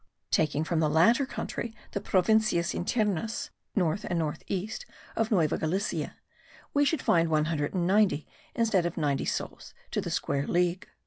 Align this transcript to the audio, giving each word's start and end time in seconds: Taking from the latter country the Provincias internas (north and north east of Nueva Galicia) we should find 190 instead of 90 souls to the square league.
Taking 0.31 0.63
from 0.63 0.79
the 0.79 0.89
latter 0.89 1.27
country 1.27 1.75
the 1.91 2.01
Provincias 2.01 2.71
internas 2.73 3.51
(north 3.75 4.03
and 4.05 4.17
north 4.17 4.41
east 4.47 4.83
of 5.15 5.29
Nueva 5.29 5.59
Galicia) 5.59 6.15
we 6.73 6.85
should 6.85 7.03
find 7.03 7.29
190 7.29 8.25
instead 8.55 8.87
of 8.87 8.97
90 8.97 9.25
souls 9.25 9.75
to 9.91 10.01
the 10.01 10.09
square 10.09 10.47
league. 10.47 10.87